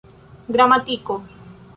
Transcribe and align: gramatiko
gramatiko 0.53 1.15